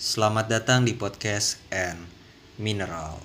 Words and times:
Selamat 0.00 0.48
datang 0.48 0.88
di 0.88 0.96
podcast 0.96 1.60
and 1.68 2.08
Mineral. 2.56 3.20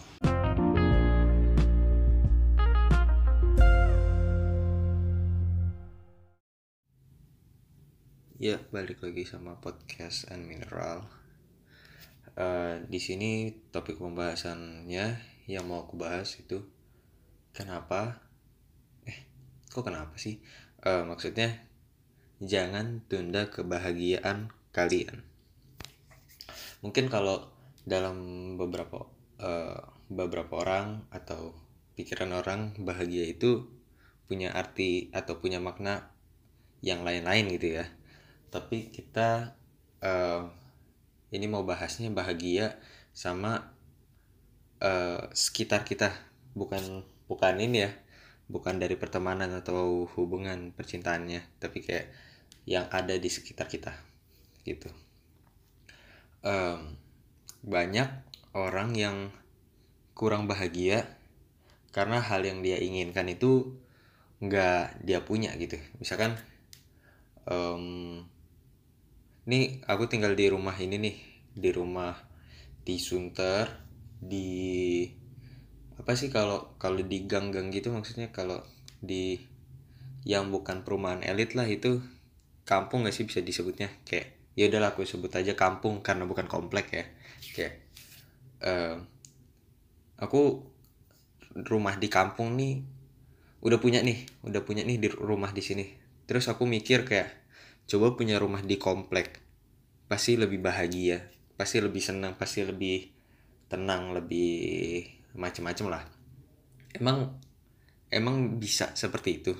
Ya, 8.35 8.59
balik 8.75 8.99
lagi 8.99 9.23
sama 9.23 9.55
podcast 9.63 10.27
and 10.27 10.51
Mineral. 10.51 11.07
Uh, 12.35 12.83
di 12.92 12.99
sini 12.99 13.55
topik 13.71 13.96
pembahasannya 13.96 15.15
yang 15.47 15.63
mau 15.71 15.87
aku 15.87 15.96
bahas 15.96 16.35
itu 16.35 16.59
kenapa 17.55 18.20
eh 19.07 19.23
kok 19.71 19.88
kenapa 19.88 20.20
sih 20.20 20.44
uh, 20.84 21.07
maksudnya 21.07 21.55
jangan 22.44 22.99
tunda 23.07 23.48
kebahagiaan 23.48 24.52
kalian 24.76 25.23
mungkin 26.86 27.09
kalau 27.09 27.49
dalam 27.82 28.18
beberapa 28.62 29.09
uh, 29.41 29.82
beberapa 30.05 30.62
orang 30.62 31.09
atau 31.09 31.58
pikiran 31.98 32.30
orang 32.38 32.78
bahagia 32.78 33.26
itu 33.26 33.66
punya 34.30 34.54
arti 34.54 35.09
atau 35.09 35.42
punya 35.42 35.58
makna 35.58 36.14
yang 36.86 37.02
lain-lain 37.02 37.50
gitu 37.58 37.82
ya. 37.82 37.90
Tapi 38.54 38.94
kita 38.94 39.58
uh, 40.06 40.45
ini 41.34 41.50
mau 41.50 41.66
bahasnya 41.66 42.14
bahagia 42.14 42.78
sama 43.17 43.73
uh, 44.86 45.26
sekitar 45.34 45.90
kita. 45.90 46.14
Bukan 46.54 47.02
bukan 47.26 47.56
ini 47.58 47.90
ya. 47.90 47.92
Bukan 48.45 48.78
dari 48.78 48.94
pertemanan 48.94 49.50
atau 49.58 50.06
hubungan 50.14 50.70
percintaannya. 50.78 51.58
Tapi 51.58 51.81
kayak 51.81 52.14
yang 52.70 52.86
ada 52.94 53.17
di 53.17 53.30
sekitar 53.30 53.66
kita. 53.66 53.94
Gitu 54.62 55.05
um, 56.45 56.95
banyak 57.66 58.08
orang 58.53 58.94
yang 58.94 59.17
kurang 60.16 60.47
bahagia 60.47 61.09
karena 61.92 62.23
hal 62.23 62.45
yang 62.45 62.64
dia 62.64 62.80
inginkan 62.80 63.28
itu 63.28 63.75
nggak 64.39 65.03
dia 65.03 65.20
punya 65.25 65.52
gitu. 65.58 65.75
Misalkan 66.00 66.38
um, 67.50 68.23
ini 69.50 69.81
aku 69.89 70.05
tinggal 70.08 70.38
di 70.38 70.45
rumah 70.47 70.78
ini 70.78 70.95
nih 71.02 71.17
di 71.55 71.70
rumah 71.73 72.16
di 72.86 72.95
Sunter 73.02 73.81
di 74.16 75.03
apa 75.95 76.11
sih 76.14 76.30
kalau 76.30 76.75
kalau 76.77 77.00
di 77.02 77.23
gang-gang 77.25 77.72
gitu 77.72 77.89
maksudnya 77.89 78.30
kalau 78.30 78.61
di 79.00 79.39
yang 80.25 80.50
bukan 80.50 80.81
perumahan 80.81 81.22
elit 81.22 81.53
lah 81.53 81.70
itu 81.70 82.02
kampung 82.66 83.05
gak 83.05 83.14
sih 83.14 83.30
bisa 83.30 83.45
disebutnya? 83.45 83.94
Kayak 84.09 84.36
ya 84.56 84.72
udahlah 84.72 84.95
aku 84.95 85.03
sebut 85.03 85.31
aja 85.36 85.53
kampung 85.53 86.00
karena 86.00 86.23
bukan 86.23 86.48
komplek 86.48 86.88
ya. 86.92 87.06
Kayak 87.52 87.73
uh, 88.64 88.95
aku 90.20 90.64
rumah 91.56 91.95
di 92.00 92.08
kampung 92.08 92.56
nih 92.56 92.83
udah 93.64 93.80
punya 93.80 94.03
nih 94.03 94.28
udah 94.44 94.61
punya 94.64 94.88
nih 94.88 94.98
di 94.98 95.08
rumah 95.11 95.52
di 95.52 95.61
sini. 95.61 95.86
Terus 96.26 96.48
aku 96.48 96.64
mikir 96.64 97.03
kayak 97.03 97.30
coba 97.86 98.16
punya 98.16 98.39
rumah 98.39 98.64
di 98.64 98.80
komplek. 98.80 99.44
Pasti 100.08 100.39
lebih 100.39 100.64
bahagia 100.64 101.36
pasti 101.56 101.80
lebih 101.80 102.03
senang 102.03 102.36
pasti 102.36 102.67
lebih 102.67 103.08
tenang 103.72 104.11
lebih 104.11 105.08
macem-macem 105.39 105.88
lah. 105.88 106.03
Emang 106.95 107.39
emang 108.11 108.59
bisa 108.59 108.92
seperti 108.95 109.44
itu. 109.44 109.53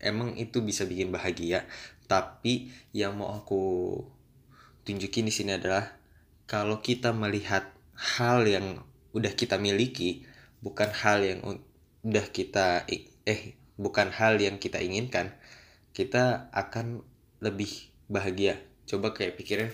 Emang 0.00 0.32
itu 0.38 0.64
bisa 0.64 0.88
bikin 0.88 1.12
bahagia 1.12 1.68
tapi 2.10 2.74
yang 2.90 3.14
mau 3.14 3.30
aku 3.38 3.62
tunjukin 4.90 5.30
di 5.30 5.34
sini 5.34 5.54
adalah 5.54 5.86
kalau 6.50 6.82
kita 6.82 7.14
melihat 7.14 7.70
hal 7.94 8.42
yang 8.42 8.82
udah 9.14 9.30
kita 9.38 9.54
miliki 9.62 10.26
bukan 10.58 10.90
hal 10.90 11.22
yang 11.22 11.38
udah 12.02 12.26
kita 12.34 12.82
eh 13.22 13.54
bukan 13.78 14.10
hal 14.10 14.42
yang 14.42 14.58
kita 14.58 14.82
inginkan 14.82 15.30
kita 15.94 16.50
akan 16.50 17.06
lebih 17.38 17.70
bahagia. 18.10 18.58
Coba 18.90 19.14
kayak 19.14 19.38
pikirnya 19.38 19.70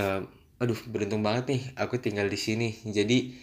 uh, 0.00 0.24
aduh 0.56 0.78
beruntung 0.88 1.20
banget 1.20 1.44
nih 1.52 1.62
aku 1.76 2.00
tinggal 2.00 2.26
di 2.32 2.40
sini. 2.40 2.80
Jadi 2.88 3.36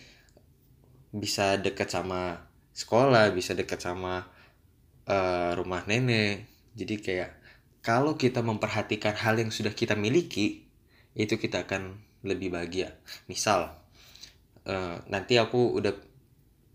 bisa 1.14 1.62
dekat 1.62 1.94
sama 1.94 2.50
sekolah 2.74 3.30
bisa 3.36 3.54
dekat 3.54 3.78
sama 3.78 4.26
uh, 5.06 5.52
rumah 5.54 5.86
nenek. 5.86 6.50
Jadi 6.74 6.96
kayak 6.98 7.32
kalau 7.82 8.14
kita 8.18 8.46
memperhatikan 8.46 9.18
hal 9.18 9.42
yang 9.42 9.50
sudah 9.50 9.74
kita 9.74 9.98
miliki 9.98 10.61
itu 11.16 11.36
kita 11.36 11.68
akan 11.68 12.00
lebih 12.24 12.54
bahagia. 12.54 12.96
Misal 13.28 13.74
uh, 14.68 14.98
nanti 15.10 15.36
aku 15.42 15.76
udah 15.76 15.94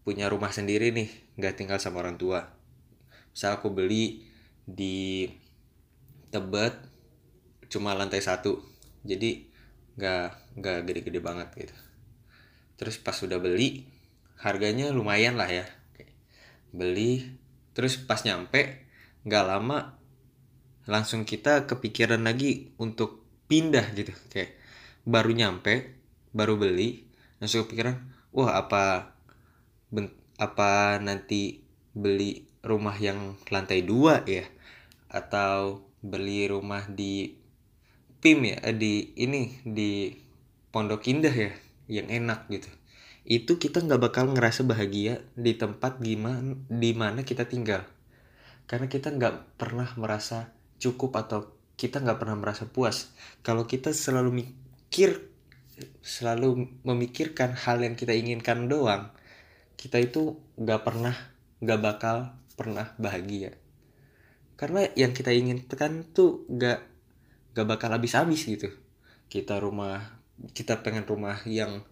punya 0.06 0.30
rumah 0.30 0.54
sendiri 0.54 0.94
nih 0.94 1.08
nggak 1.38 1.56
tinggal 1.58 1.78
sama 1.80 2.02
orang 2.02 2.18
tua. 2.18 2.46
Misal 3.32 3.58
aku 3.58 3.72
beli 3.72 4.26
di 4.66 5.26
Tebet 6.26 6.74
cuma 7.70 7.94
lantai 7.94 8.22
satu 8.22 8.62
jadi 9.06 9.46
nggak 9.96 10.58
nggak 10.58 10.78
gede-gede 10.84 11.20
banget 11.22 11.48
gitu. 11.56 11.76
Terus 12.76 13.00
pas 13.00 13.16
sudah 13.16 13.40
beli 13.40 13.86
harganya 14.42 14.92
lumayan 14.92 15.38
lah 15.38 15.48
ya. 15.48 15.66
Beli 16.74 17.38
terus 17.72 17.96
pas 17.96 18.20
nyampe 18.24 18.84
nggak 19.26 19.44
lama 19.46 19.98
langsung 20.86 21.26
kita 21.26 21.66
kepikiran 21.66 22.22
lagi 22.22 22.72
untuk 22.78 23.25
pindah 23.46 23.86
gitu. 23.94 24.12
Kayak 24.30 24.54
baru 25.06 25.30
nyampe 25.34 25.96
baru 26.36 26.58
beli 26.58 27.06
langsung 27.38 27.64
kepikiran 27.64 27.96
wah 28.34 28.58
apa 28.58 29.14
ben, 29.88 30.12
apa 30.36 30.98
nanti 30.98 31.62
beli 31.96 32.44
rumah 32.60 32.94
yang 32.98 33.38
lantai 33.48 33.86
dua 33.86 34.26
ya? 34.26 34.44
Atau 35.08 35.86
beli 36.02 36.50
rumah 36.50 36.84
di 36.90 37.34
PIM 38.20 38.42
ya 38.42 38.58
eh, 38.62 38.76
di 38.76 39.16
ini 39.18 39.62
di 39.62 40.10
Pondok 40.74 41.08
Indah 41.08 41.32
ya 41.32 41.52
yang 41.86 42.10
enak 42.10 42.50
gitu. 42.52 42.68
Itu 43.26 43.58
kita 43.58 43.82
nggak 43.82 44.02
bakal 44.02 44.30
ngerasa 44.30 44.62
bahagia 44.62 45.22
di 45.34 45.58
tempat 45.58 45.98
gimana 45.98 46.54
di 46.70 46.90
mana 46.94 47.26
kita 47.26 47.46
tinggal. 47.48 47.82
Karena 48.66 48.86
kita 48.86 49.14
nggak 49.14 49.58
pernah 49.58 49.88
merasa 49.98 50.54
cukup 50.78 51.16
atau 51.16 51.55
kita 51.76 52.00
nggak 52.00 52.18
pernah 52.18 52.36
merasa 52.36 52.64
puas. 52.68 53.12
Kalau 53.44 53.68
kita 53.68 53.92
selalu 53.92 54.44
mikir 54.44 55.32
selalu 56.00 56.72
memikirkan 56.88 57.52
hal 57.52 57.84
yang 57.84 58.00
kita 58.00 58.16
inginkan 58.16 58.64
doang 58.64 59.12
kita 59.76 60.00
itu 60.00 60.40
nggak 60.56 60.82
pernah 60.82 61.14
nggak 61.60 61.80
bakal 61.84 62.16
pernah 62.56 62.96
bahagia. 62.96 63.52
Karena 64.56 64.88
yang 64.96 65.12
kita 65.12 65.36
inginkan 65.36 66.08
tuh 66.16 66.48
nggak 66.48 66.80
nggak 67.52 67.66
bakal 67.68 67.92
habis-habis 67.92 68.48
gitu. 68.48 68.72
Kita 69.28 69.60
rumah 69.60 70.00
kita 70.56 70.80
pengen 70.80 71.04
rumah 71.04 71.36
yang 71.44 71.84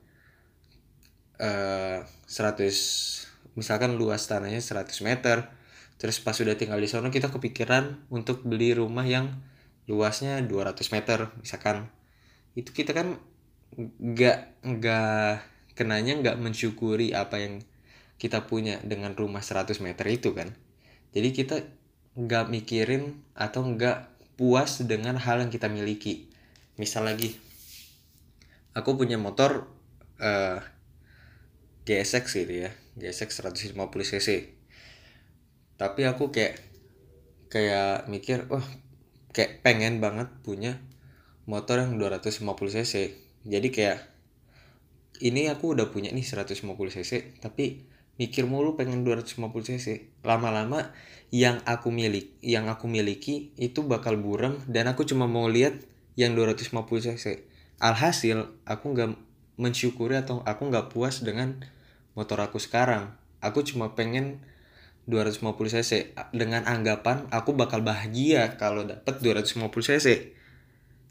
uh, 1.41 2.01
eh, 2.01 2.29
100 2.29 3.55
misalkan 3.55 3.95
luas 3.95 4.27
tanahnya 4.27 4.61
100 4.61 4.91
meter 5.07 5.49
terus 5.97 6.19
pas 6.19 6.35
sudah 6.35 6.59
tinggal 6.59 6.77
di 6.77 6.91
sana 6.91 7.09
kita 7.09 7.31
kepikiran 7.31 8.11
untuk 8.11 8.43
beli 8.43 8.75
rumah 8.75 9.07
yang 9.07 9.31
luasnya 9.91 10.41
200 10.45 10.95
meter 10.95 11.19
misalkan. 11.41 11.91
Itu 12.55 12.71
kita 12.71 12.95
kan 12.95 13.19
nggak 13.75 14.63
nggak 14.63 15.33
kenanya 15.75 16.15
nggak 16.23 16.37
mensyukuri 16.39 17.11
apa 17.11 17.43
yang 17.43 17.55
kita 18.17 18.47
punya 18.47 18.79
dengan 18.87 19.13
rumah 19.19 19.43
100 19.43 19.75
meter 19.83 20.07
itu 20.09 20.33
kan. 20.33 20.55
Jadi 21.15 21.29
kita 21.35 21.57
nggak 22.15 22.47
mikirin 22.51 23.23
atau 23.35 23.67
nggak 23.67 24.15
puas 24.39 24.79
dengan 24.87 25.19
hal 25.19 25.43
yang 25.43 25.51
kita 25.51 25.67
miliki. 25.67 26.31
Misal 26.79 27.07
lagi 27.11 27.35
aku 28.75 28.99
punya 28.99 29.17
motor 29.17 29.71
uh, 30.19 30.59
GSX 31.87 32.25
gitu 32.43 32.55
ya 32.67 32.71
GSX 32.99 33.43
150 33.43 33.75
cc. 34.11 34.29
Tapi 35.75 36.01
aku 36.07 36.31
kayak 36.31 36.63
kayak 37.51 38.11
mikir 38.11 38.47
wah 38.51 38.63
kayak 39.35 39.67
pengen 39.67 39.99
banget 39.99 40.31
punya 40.47 40.79
motor 41.45 41.83
yang 41.83 41.99
250 41.99 42.41
cc. 42.47 42.95
Jadi 43.45 43.69
kayak 43.69 44.01
ini 45.21 45.51
aku 45.51 45.77
udah 45.77 45.93
punya 45.93 46.11
nih 46.15 46.25
150 46.25 46.65
cc 46.71 47.43
tapi 47.43 47.85
mikir 48.17 48.47
mulu 48.47 48.79
pengen 48.79 49.03
250 49.03 49.51
cc. 49.75 49.87
Lama-lama 50.23 50.95
yang 51.35 51.61
aku 51.67 51.91
milik 51.91 52.39
yang 52.41 52.71
aku 52.71 52.87
miliki 52.87 53.51
itu 53.59 53.83
bakal 53.83 54.15
buram 54.17 54.63
dan 54.71 54.87
aku 54.87 55.03
cuma 55.05 55.27
mau 55.27 55.51
lihat 55.51 55.75
yang 56.15 56.39
250 56.39 56.71
cc. 57.11 57.45
Alhasil 57.83 58.55
aku 58.65 58.95
nggak 58.95 59.19
mensyukuri 59.59 60.15
atau 60.19 60.47
aku 60.47 60.71
nggak 60.71 60.95
puas 60.95 61.27
dengan 61.27 61.59
motor 62.15 62.39
aku 62.39 62.63
sekarang. 62.63 63.19
Aku 63.43 63.67
cuma 63.67 63.93
pengen 63.93 64.41
250 65.07 65.75
cc. 65.75 65.93
Dengan 66.33 66.65
anggapan 66.65 67.29
aku 67.29 67.53
bakal 67.57 67.81
bahagia 67.85 68.57
kalau 68.61 68.85
dapet 68.85 69.21
250 69.21 69.69
cc. 69.71 70.37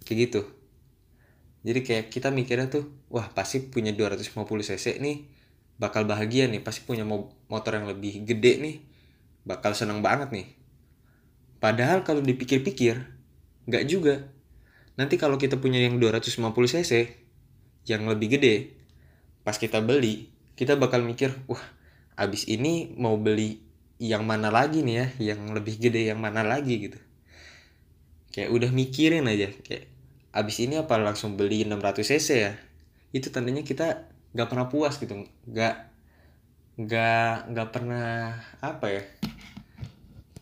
Kayak 0.03 0.17
gitu. 0.29 0.41
Jadi 1.63 1.79
kayak 1.81 2.05
kita 2.11 2.27
mikirnya 2.29 2.67
tuh 2.67 2.91
wah 3.07 3.31
pasti 3.31 3.63
punya 3.63 3.95
250 3.95 4.35
cc 4.43 4.99
nih 4.99 5.27
bakal 5.79 6.03
bahagia 6.03 6.49
nih. 6.49 6.59
Pasti 6.59 6.83
punya 6.83 7.07
motor 7.07 7.71
yang 7.73 7.87
lebih 7.87 8.27
gede 8.27 8.59
nih 8.59 8.75
bakal 9.47 9.73
seneng 9.77 10.03
banget 10.03 10.31
nih. 10.33 10.47
Padahal 11.63 12.03
kalau 12.03 12.19
dipikir-pikir 12.19 12.99
nggak 13.69 13.83
juga. 13.87 14.27
Nanti 14.93 15.17
kalau 15.17 15.41
kita 15.41 15.57
punya 15.57 15.81
yang 15.81 15.97
250 15.97 16.37
cc 16.53 17.23
yang 17.83 18.07
lebih 18.07 18.39
gede 18.39 18.55
pas 19.43 19.59
kita 19.59 19.83
beli 19.83 20.31
kita 20.55 20.79
bakal 20.79 21.03
mikir 21.03 21.35
wah 21.51 21.59
abis 22.15 22.47
ini 22.47 22.95
mau 22.95 23.19
beli 23.19 23.59
yang 24.03 24.27
mana 24.27 24.51
lagi 24.51 24.83
nih 24.83 24.95
ya 24.99 25.07
yang 25.31 25.55
lebih 25.55 25.79
gede 25.79 26.11
yang 26.11 26.19
mana 26.19 26.43
lagi 26.43 26.91
gitu. 26.91 26.99
Kayak 28.35 28.51
udah 28.51 28.69
mikirin 28.75 29.23
aja 29.31 29.47
kayak 29.63 29.87
abis 30.35 30.59
ini 30.59 30.75
apa 30.75 30.99
langsung 30.99 31.39
beli 31.39 31.63
600 31.63 32.03
cc 32.03 32.27
ya? 32.35 32.53
Itu 33.15 33.31
tandanya 33.31 33.63
kita 33.63 34.11
nggak 34.35 34.47
pernah 34.51 34.67
puas 34.67 34.99
gitu 34.99 35.23
nggak 35.47 35.75
nggak 36.83 37.35
nggak 37.55 37.69
pernah 37.71 38.35
apa 38.59 38.87
ya? 38.91 39.03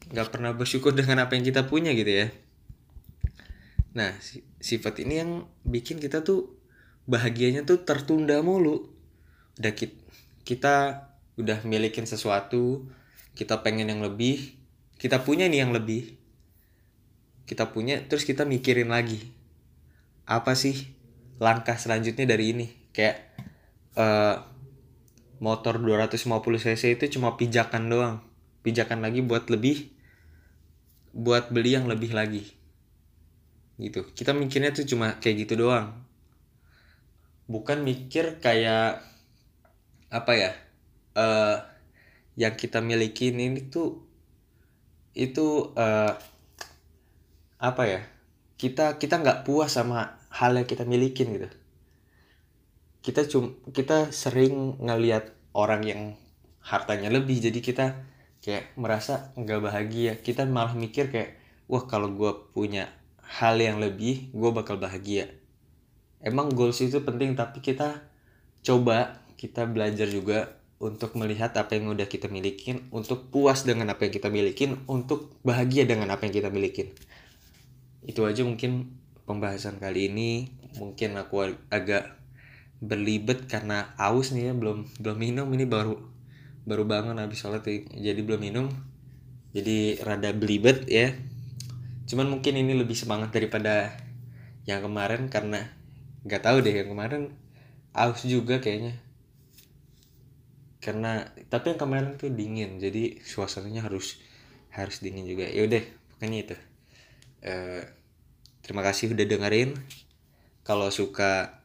Nggak 0.10 0.28
pernah 0.34 0.52
bersyukur 0.58 0.98
dengan 0.98 1.22
apa 1.30 1.38
yang 1.38 1.46
kita 1.46 1.70
punya 1.70 1.94
gitu 1.94 2.10
ya. 2.10 2.28
Nah 3.94 4.18
sifat 4.58 5.06
ini 5.06 5.22
yang 5.22 5.46
bikin 5.70 6.02
kita 6.02 6.26
tuh 6.26 6.58
bahagianya 7.06 7.62
tuh 7.62 7.86
tertunda 7.86 8.42
mulu. 8.42 8.90
Udah 9.62 9.74
kita, 9.78 9.94
kita 10.50 10.76
udah 11.38 11.62
milikin 11.62 12.10
sesuatu 12.10 12.90
kita 13.36 13.64
pengen 13.64 13.92
yang 13.92 14.04
lebih 14.04 14.62
kita 15.02 15.26
punya 15.26 15.50
nih 15.50 15.66
yang 15.66 15.74
lebih. 15.74 16.14
Kita 17.50 17.74
punya 17.74 18.06
terus 18.06 18.22
kita 18.22 18.46
mikirin 18.46 18.94
lagi. 18.94 19.34
Apa 20.30 20.54
sih 20.54 20.94
langkah 21.42 21.74
selanjutnya 21.74 22.30
dari 22.30 22.54
ini? 22.54 22.68
Kayak 22.94 23.34
uh, 23.98 24.46
motor 25.42 25.82
250 25.82 26.22
cc 26.38 26.84
itu 27.02 27.18
cuma 27.18 27.34
pijakan 27.34 27.90
doang. 27.90 28.16
Pijakan 28.62 29.02
lagi 29.02 29.26
buat 29.26 29.50
lebih 29.50 29.90
buat 31.18 31.50
beli 31.50 31.82
yang 31.82 31.90
lebih 31.90 32.14
lagi. 32.14 32.46
Gitu. 33.82 34.06
Kita 34.14 34.38
mikirnya 34.38 34.70
tuh 34.70 34.86
cuma 34.86 35.18
kayak 35.18 35.50
gitu 35.50 35.66
doang. 35.66 35.98
Bukan 37.50 37.82
mikir 37.82 38.38
kayak 38.38 39.02
apa 40.14 40.32
ya 40.38 40.52
uh, 41.18 41.71
yang 42.42 42.58
kita 42.58 42.82
miliki 42.82 43.30
ini 43.30 43.70
tuh 43.70 44.02
itu 45.14 45.70
uh, 45.78 46.18
apa 47.62 47.84
ya 47.86 48.02
kita 48.58 48.98
kita 48.98 49.22
nggak 49.22 49.46
puas 49.46 49.78
sama 49.78 50.18
hal 50.34 50.58
yang 50.58 50.66
kita 50.66 50.82
milikin 50.90 51.38
gitu. 51.38 51.50
Kita 53.06 53.22
cum 53.30 53.62
kita 53.70 54.10
sering 54.10 54.82
ngelihat 54.82 55.34
orang 55.54 55.82
yang 55.86 56.02
hartanya 56.62 57.14
lebih 57.14 57.42
jadi 57.42 57.60
kita 57.62 57.86
kayak 58.42 58.74
merasa 58.74 59.30
nggak 59.38 59.62
bahagia. 59.62 60.18
Kita 60.18 60.46
malah 60.50 60.74
mikir 60.74 61.14
kayak 61.14 61.38
wah 61.70 61.86
kalau 61.86 62.10
gue 62.14 62.32
punya 62.54 62.90
hal 63.22 63.62
yang 63.62 63.78
lebih 63.78 64.34
gue 64.34 64.52
bakal 64.54 64.82
bahagia. 64.82 65.30
Emang 66.22 66.54
goals 66.54 66.82
itu 66.82 67.02
penting 67.02 67.34
tapi 67.34 67.62
kita 67.62 68.06
coba 68.62 69.26
kita 69.42 69.66
belajar 69.66 70.06
juga 70.06 70.61
untuk 70.82 71.14
melihat 71.14 71.54
apa 71.54 71.78
yang 71.78 71.94
udah 71.94 72.10
kita 72.10 72.26
milikin 72.26 72.90
untuk 72.90 73.30
puas 73.30 73.62
dengan 73.62 73.94
apa 73.94 74.10
yang 74.10 74.14
kita 74.18 74.34
milikin 74.34 74.82
untuk 74.90 75.38
bahagia 75.46 75.86
dengan 75.86 76.10
apa 76.10 76.26
yang 76.26 76.34
kita 76.34 76.50
milikin. 76.50 76.90
Itu 78.02 78.26
aja 78.26 78.42
mungkin 78.42 78.98
pembahasan 79.30 79.78
kali 79.78 80.10
ini. 80.10 80.50
Mungkin 80.82 81.14
aku 81.22 81.54
agak 81.70 82.18
berlibet 82.82 83.46
karena 83.46 83.94
aus 84.02 84.34
nih 84.34 84.50
ya 84.50 84.54
belum 84.58 84.90
belum 84.98 85.18
minum. 85.22 85.48
Ini 85.54 85.70
baru 85.70 86.02
baru 86.66 86.84
bangun 86.90 87.22
habis 87.22 87.46
sholat 87.46 87.62
jadi 87.94 88.18
belum 88.26 88.42
minum. 88.42 88.74
Jadi 89.54 90.02
rada 90.02 90.34
belibet 90.34 90.90
ya. 90.90 91.14
Cuman 92.10 92.26
mungkin 92.26 92.58
ini 92.58 92.74
lebih 92.74 92.98
semangat 92.98 93.30
daripada 93.30 93.94
yang 94.66 94.82
kemarin 94.82 95.30
karena 95.30 95.70
nggak 96.26 96.42
tahu 96.42 96.66
deh 96.66 96.74
yang 96.74 96.90
kemarin 96.90 97.34
aus 97.94 98.26
juga 98.26 98.58
kayaknya 98.58 98.98
karena 100.82 101.30
tapi 101.48 101.72
yang 101.72 101.80
kemarin 101.80 102.18
tuh 102.18 102.34
dingin 102.34 102.82
jadi 102.82 103.22
suasananya 103.22 103.86
harus 103.86 104.18
harus 104.74 104.98
dingin 105.00 105.30
juga. 105.30 105.46
Ya 105.46 105.70
udah 105.70 105.84
pokoknya 106.18 106.38
itu. 106.42 106.58
Uh, 107.46 107.86
terima 108.66 108.82
kasih 108.82 109.14
udah 109.14 109.26
dengerin. 109.30 109.78
Kalau 110.66 110.90
suka 110.90 111.62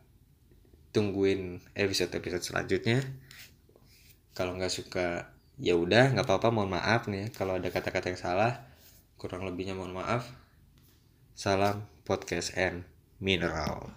tungguin 0.92 1.64
episode 1.72 2.12
episode 2.12 2.44
selanjutnya. 2.44 3.00
Kalau 4.36 4.52
nggak 4.52 4.72
suka 4.72 5.32
ya 5.56 5.72
udah 5.72 6.12
nggak 6.12 6.28
apa-apa 6.28 6.52
mohon 6.52 6.76
maaf 6.76 7.08
nih 7.08 7.32
kalau 7.32 7.56
ada 7.56 7.72
kata-kata 7.72 8.12
yang 8.12 8.20
salah. 8.20 8.68
Kurang 9.16 9.48
lebihnya 9.48 9.72
mohon 9.72 9.96
maaf. 9.96 10.28
Salam 11.32 11.88
podcast 12.04 12.52
and 12.56 12.84
mineral 13.20 13.92